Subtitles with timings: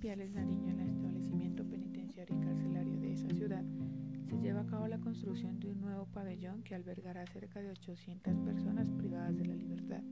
[0.00, 3.64] Ciales Nariño, en el establecimiento penitenciario y carcelario de esa ciudad,
[4.28, 8.38] se lleva a cabo la construcción de un nuevo pabellón que albergará cerca de 800
[8.38, 10.02] personas privadas de la libertad.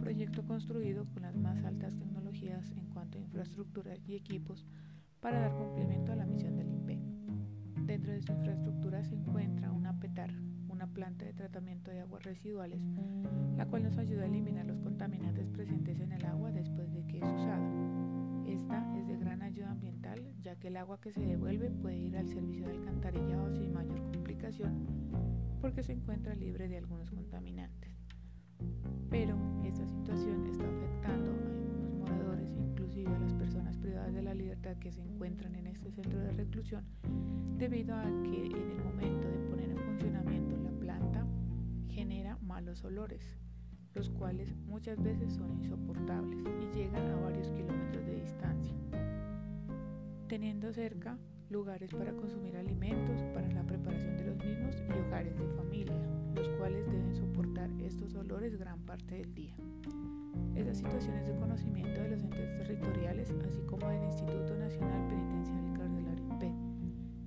[0.00, 4.66] Proyecto construido con las más altas tecnologías en cuanto a infraestructura y equipos
[5.20, 6.98] para dar cumplimiento a la misión del INPE.
[7.86, 10.32] Dentro de su infraestructura se encuentra una PETAR,
[10.68, 12.80] una planta de tratamiento de aguas residuales,
[13.56, 16.09] la cual nos ayuda a eliminar los contaminantes presentes en
[20.60, 24.86] que el agua que se devuelve puede ir al servicio de alcantarillado sin mayor complicación,
[25.60, 27.96] porque se encuentra libre de algunos contaminantes.
[29.08, 34.34] Pero esta situación está afectando a algunos moradores, inclusive a las personas privadas de la
[34.34, 36.84] libertad que se encuentran en este centro de reclusión,
[37.56, 41.26] debido a que en el momento de poner en funcionamiento la planta
[41.88, 43.38] genera malos olores,
[43.94, 47.16] los cuales muchas veces son insoportables y llegan a
[50.30, 55.44] teniendo cerca lugares para consumir alimentos, para la preparación de los mismos y hogares de
[55.56, 55.96] familia,
[56.36, 59.56] los cuales deben soportar estos olores gran parte del día.
[60.54, 65.76] Estas situaciones de conocimiento de los entes territoriales, así como del Instituto Nacional Penitenciario y
[65.76, 66.20] Carcelario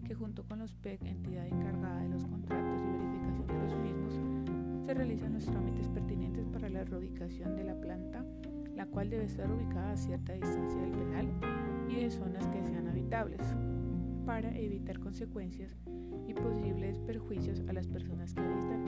[0.06, 4.86] que junto con los PEC, entidad encargada de los contratos y verificación de los mismos,
[4.86, 8.24] se realizan los trámites pertinentes para la reubicación de la planta,
[8.78, 11.28] la cual debe estar ubicada a cierta distancia del penal
[11.90, 12.83] y de zonas que sean
[14.26, 15.78] para evitar consecuencias
[16.28, 18.83] y posibles perjuicios a las personas que habitan.